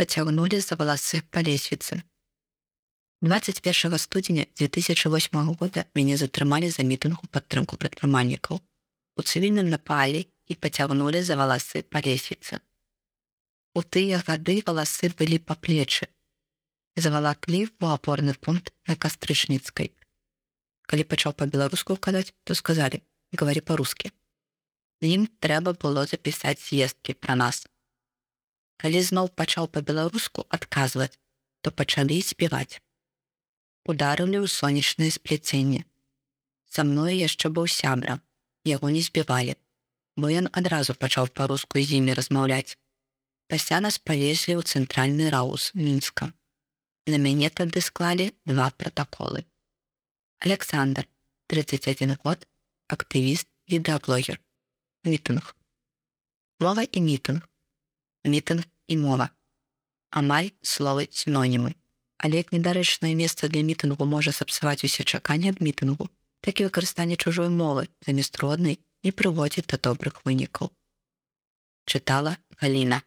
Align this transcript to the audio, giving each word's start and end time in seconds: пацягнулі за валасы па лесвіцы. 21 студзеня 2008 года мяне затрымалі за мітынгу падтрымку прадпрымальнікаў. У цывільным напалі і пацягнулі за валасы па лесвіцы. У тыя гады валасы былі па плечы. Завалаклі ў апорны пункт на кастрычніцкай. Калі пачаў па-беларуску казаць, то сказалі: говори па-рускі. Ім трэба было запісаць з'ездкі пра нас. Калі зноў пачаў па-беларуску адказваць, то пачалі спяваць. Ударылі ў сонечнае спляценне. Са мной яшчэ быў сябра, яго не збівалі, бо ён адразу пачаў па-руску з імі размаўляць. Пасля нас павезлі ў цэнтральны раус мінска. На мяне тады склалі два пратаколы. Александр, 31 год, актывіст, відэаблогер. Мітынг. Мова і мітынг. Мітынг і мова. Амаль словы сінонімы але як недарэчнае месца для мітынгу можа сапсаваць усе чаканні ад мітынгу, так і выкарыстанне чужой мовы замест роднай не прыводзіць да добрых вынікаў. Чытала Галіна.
пацягнулі 0.00 0.64
за 0.64 0.80
валасы 0.80 1.20
па 1.28 1.44
лесвіцы. 1.44 2.00
21 3.20 3.98
студзеня 4.00 4.46
2008 4.56 5.52
года 5.60 5.84
мяне 5.94 6.16
затрымалі 6.16 6.70
за 6.72 6.88
мітынгу 6.88 7.28
падтрымку 7.28 7.76
прадпрымальнікаў. 7.76 8.62
У 9.16 9.20
цывільным 9.20 9.68
напалі 9.68 10.24
і 10.48 10.56
пацягнулі 10.56 11.20
за 11.20 11.36
валасы 11.36 11.84
па 11.84 12.00
лесвіцы. 12.00 12.64
У 13.76 13.84
тыя 13.84 14.24
гады 14.24 14.64
валасы 14.64 15.12
былі 15.12 15.36
па 15.36 15.52
плечы. 15.52 16.08
Завалаклі 16.96 17.68
ў 17.68 17.92
апорны 17.92 18.32
пункт 18.32 18.72
на 18.88 18.96
кастрычніцкай. 18.96 19.92
Калі 20.88 21.04
пачаў 21.04 21.36
па-беларуску 21.36 22.00
казаць, 22.00 22.32
то 22.48 22.56
сказалі: 22.56 23.04
говори 23.36 23.60
па-рускі. 23.60 24.16
Ім 25.04 25.28
трэба 25.44 25.76
было 25.76 26.08
запісаць 26.08 26.58
з'ездкі 26.64 27.20
пра 27.20 27.36
нас. 27.36 27.68
Калі 28.80 29.00
зноў 29.04 29.28
пачаў 29.36 29.66
па-беларуску 29.68 30.46
адказваць, 30.56 31.18
то 31.60 31.68
пачалі 31.70 32.16
спяваць. 32.24 32.80
Ударылі 33.84 34.40
ў 34.40 34.48
сонечнае 34.48 35.10
спляценне. 35.12 35.84
Са 36.72 36.84
мной 36.88 37.20
яшчэ 37.20 37.52
быў 37.52 37.68
сябра, 37.68 38.20
яго 38.64 38.88
не 38.94 39.02
збівалі, 39.04 39.56
бо 40.16 40.32
ён 40.40 40.48
адразу 40.60 40.96
пачаў 40.96 41.28
па-руску 41.40 41.82
з 41.82 42.00
імі 42.00 42.16
размаўляць. 42.16 42.78
Пасля 43.52 43.82
нас 43.84 43.98
павезлі 43.98 44.56
ў 44.56 44.62
цэнтральны 44.64 45.28
раус 45.34 45.74
мінска. 45.74 46.32
На 47.10 47.20
мяне 47.20 47.50
тады 47.50 47.84
склалі 47.84 48.30
два 48.46 48.70
пратаколы. 48.70 49.44
Александр, 50.40 51.04
31 51.52 52.16
год, 52.24 52.48
актывіст, 52.88 53.48
відэаблогер. 53.68 54.40
Мітынг. 55.04 55.52
Мова 56.60 56.86
і 56.86 57.00
мітынг. 57.04 57.49
Мітынг 58.24 58.64
і 58.88 58.96
мова. 58.96 59.30
Амаль 60.10 60.50
словы 60.62 61.08
сінонімы 61.10 61.74
але 62.20 62.44
як 62.44 62.52
недарэчнае 62.52 63.16
месца 63.16 63.48
для 63.48 63.64
мітынгу 63.64 64.04
можа 64.04 64.32
сапсаваць 64.36 64.84
усе 64.84 65.04
чаканні 65.04 65.56
ад 65.56 65.60
мітынгу, 65.64 66.08
так 66.44 66.60
і 66.60 66.68
выкарыстанне 66.68 67.16
чужой 67.16 67.48
мовы 67.48 67.88
замест 68.04 68.36
роднай 68.44 68.76
не 69.04 69.12
прыводзіць 69.12 69.64
да 69.72 69.80
добрых 69.80 70.20
вынікаў. 70.28 70.68
Чытала 71.88 72.36
Галіна. 72.60 73.00